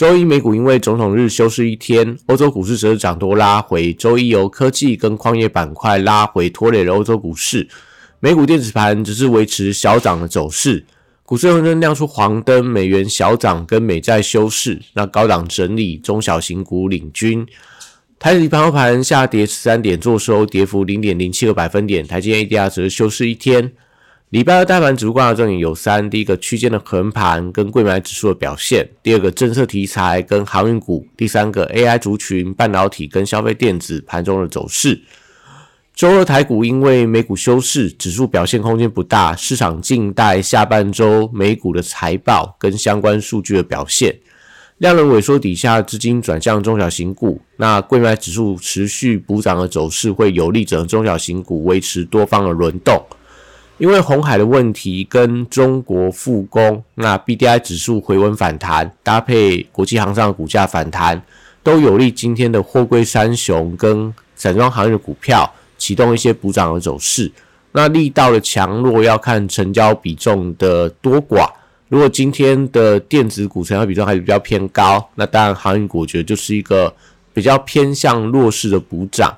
[0.00, 3.92] 周一美股因为总统日休市一天，欧洲股市则是涨多拉回。
[3.92, 7.68] 周一由科技跟矿业板块拉回，拖累了欧洲股市。
[8.18, 10.86] 美股电子盘只是维持小涨的走势。
[11.26, 14.80] 股市恒生亮出黄灯，美元小涨跟美债休市。
[14.94, 17.46] 那高档整理，中小型股领军。
[18.18, 22.06] 台指盘后盘下跌十三点，做收跌幅零点零七个百分点。
[22.06, 23.70] 台积电 ADR 则是休市一天。
[24.30, 35.02] 礼拜二大盘指数观察重点有三：第一个区间的横盘跟贵买指数的表现；第二个政策题材跟航运股；第三个 AI 族群、半导体跟消费电子盘中的走势。
[35.96, 44.16] 周二台股因为美股休市，指数表现空间不大，市场静待下半周美股的财报跟相关数据的表现。
[44.78, 53.04] 量能萎缩底下，资金转向中小型股，那贵买指数持续补涨的走势会有利整个中小型股维持多方的轮动。
[53.80, 61.22] 因为红海的问题跟中国复工，那 B D I 指数回温反弹，搭配国际航商股价反弹，
[61.62, 67.32] 都有利今天的货柜三雄跟散装行业的股票启动一些补涨的走势。
[67.72, 71.48] 那力道的强弱要看成交比重的多寡。
[71.88, 76.94] 如果今天的电子股成交比重还是比较偏高，那当然航运股我觉得就是一个
[77.32, 79.34] 比较偏向弱势的补涨。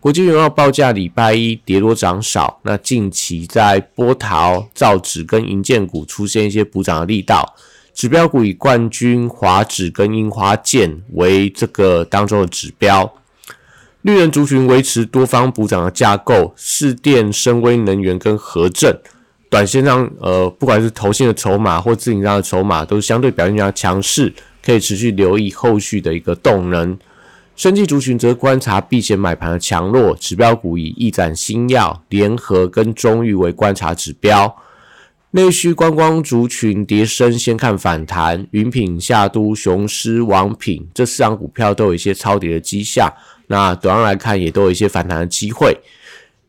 [0.00, 7.54] 国际原油报价礼拜一跌多涨少，那近期在波涛、造纸跟银建股出现一些补涨的力道，
[7.92, 13.12] 指标股以冠军、华指跟樱花剑为这个当中的指标。
[14.00, 18.98] 绿人族群维持多方补涨的架构，市电、深威能源跟核证，
[19.50, 24.32] 短线上呃不管是投信的筹码或自营商的筹码，都是相对表现比较强势，
[24.64, 26.98] 可以持续留意后续的一个动能。
[27.60, 34.56] 生技族群则观察避险买盘的强弱，指标股以易展新药、联合跟中裕为观察指标。
[35.32, 38.46] 内需观光族群跌升，先看反弹。
[38.52, 43.12] 云品、夏都、雄狮、王品这四张股票都有一些超跌的迹象，
[43.48, 45.76] 那短上来看也都有一些反弹的机会。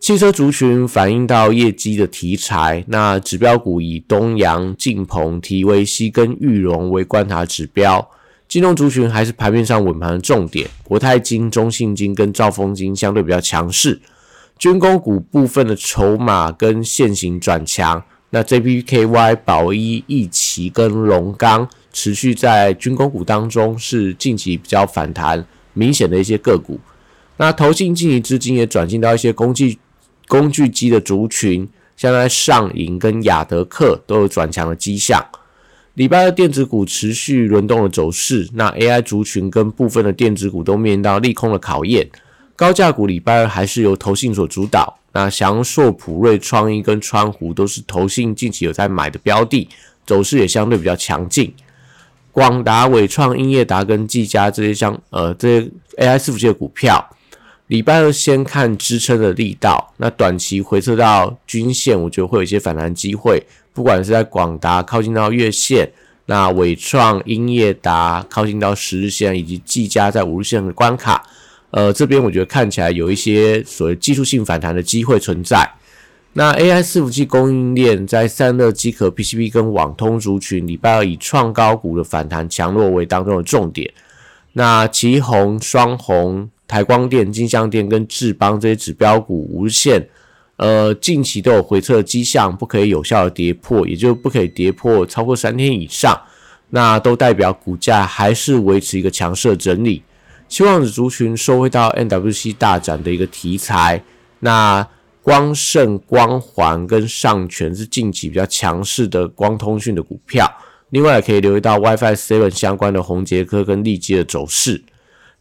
[0.00, 8.08] 汽车族群反映到业绩的题材，那指标股以东阳、晋鹏、提维西跟裕隆为观察指标。
[8.46, 14.00] 金融族群还是盘面上稳盘的重点，国泰金、中信金跟兆丰金相对比较强势。
[14.56, 18.00] 军工股部分的筹码跟现行转强，
[18.30, 26.78] 那 JPKY、宝一、易奇跟龙钢持续在军工股当中是近期比较反弹明显的一些个股。
[27.36, 29.76] 那投信近期资金也转进到一些工具
[30.28, 35.20] 工具机的族群，像在上银跟亚德克都有转强的迹象。
[35.94, 42.08] 礼拜二电子股持续轮动的走势，那 AI 族群跟部分的电子股都面临到利空的考验。
[42.56, 49.68] 高价股礼拜二还是由投信所主导，那翔硕、普瑞、创意跟川湖都是投信近期有在买的标的，
[50.04, 51.54] 走势也相对比较强劲。
[52.32, 57.08] 广达、伟创、英业达跟技嘉这些相呃这些 AI 伺服器的股票，
[57.68, 63.40] 礼拜二先看支撑的力道，那短期回撤到均线，我觉得会有一些反弹机会。
[63.74, 65.90] 不管是在广达靠近到月线，
[66.26, 71.22] 那伟创、英业达靠近到十日线，以及技嘉在五日线的关卡，
[71.72, 75.68] 呃，这边我觉得看起来有一些所谓技术性反弹的机会存在。
[76.34, 83.92] 那 AI 伺服器供应链在散热、机壳、PCB 跟网通族群，礼拜二以创高股的反弹强弱为当中的重点。
[84.52, 90.08] 那旗宏、双红、台光电、金相电跟智邦这些指标股五日线。
[90.56, 96.16] 呃，近期都有回撤的迹象，不可以有效的跌破，也就不可以跌破超过三天以上，
[96.70, 100.02] 那都代表股价还是维持一个强势的整理。
[100.48, 104.00] 希望族群收回到 NWC 大展的一个题材，
[104.38, 104.86] 那
[105.22, 110.48] 光盛、光环跟上全是近期比较强势的光通讯的股票，
[110.90, 114.84] 另外也可以留意到 WiFi Seven 相关的宏杰科跟利基的走势。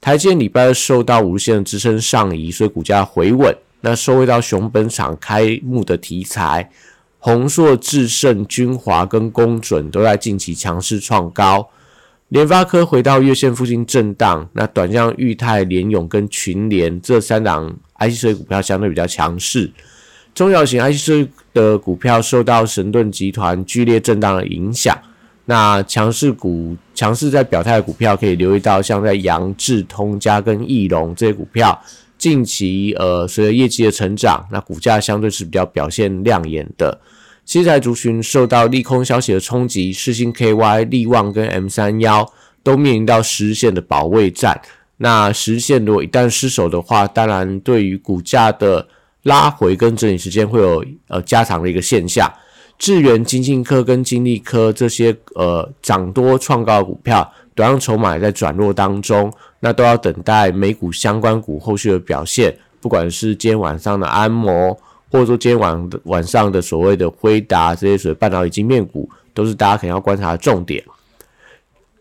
[0.02, 3.56] 台积礼拜二受到五日线的支撑上移，所以股价回稳。
[3.86, 6.70] 那收回到熊本厂开幕的题材，
[7.20, 11.70] 宏硕、智胜、君华跟公准都在近期强势创高。
[12.30, 19.70] 联发科回到月线附近震荡，那短向裕泰、联永跟群联这三档 IC 设计股票相对比较强势。
[20.34, 24.98] 中小型 IC 设计的股票受到神盾集团剧烈震荡的影响，
[25.44, 31.78] 那强势股、强势在表态的股票，可以留意到像在扬智、通家跟翼龙这些股票，
[32.24, 36.98] 近期呃随着业绩的成长，那股价相对是比较表现亮眼的。
[37.44, 42.26] 七彩族群受到利空消息的冲击，世星 KY、利旺跟 M 三幺
[42.64, 44.62] 都面临到实线的保卫战。
[44.96, 48.88] 那实线如果一旦失守的话，当然对于股价的
[49.24, 52.32] 拉回跟整理时间会有呃加长的一个现象。
[52.80, 62.56] 智源、金信科跟金利科这些呃涨多创高的股票，短量筹码也在转弱当中，那都要等待美股相关股后续的表现。
[62.82, 64.74] 不管是今天晚上的安摩，
[65.12, 70.84] 或者说今天晚晚上的所谓的辉达这些所谓半导体晶片股，都是大家可能要观察的重点。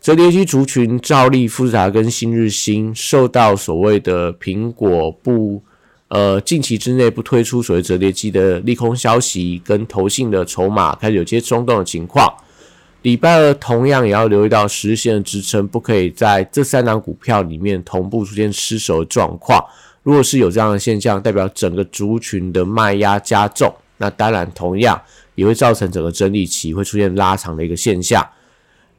[0.01, 5.63] 折叠机族群，兆利、富士达跟新日新受到所谓的苹果不。
[6.09, 12.31] 呃，近期之内不推出所谓折叠机的利空消息，跟投信的筹码开始有些松动的情况。
[13.03, 19.65] 礼拜二同样也要留意到十日线的支撑，不可以在这三档股票里面同步出现失守的状况。
[20.03, 25.01] 如果是有这样的现象，代表整个族群的卖压加重，那当然同样
[25.35, 28.27] 也会造成整个整理期会出现拉长的一个现象。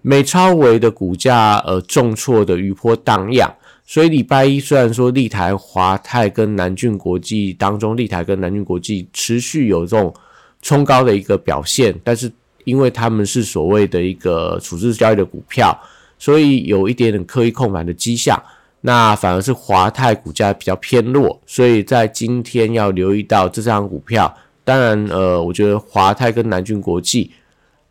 [0.01, 3.53] 美超维的股价呃重挫的余波荡漾。
[3.85, 10.13] 所以礼拜一虽然说立台、华泰跟南郡国际当中，立台跟南郡国际持续有这种
[10.61, 12.31] 冲高的一个表现，但是
[12.63, 15.77] 因为他们是所谓的一个处置交易的股票，
[16.17, 18.41] 所以有一点点刻意控盘的迹象。
[18.81, 24.33] 那反而是华泰股价比较偏弱，所以在今天要留意到这张股票。
[24.63, 27.31] 当然，呃，我觉得华泰跟南郡国际。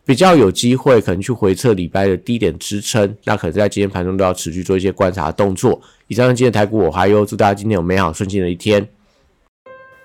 [0.04, 5.80] 比较有机会，可能去回测礼拜的低点支撑，那可能在今天盘中都要持续做一些观察动作。
[6.08, 8.84] 以上是今天台股，我还有祝大家今天有美好顺心的一天。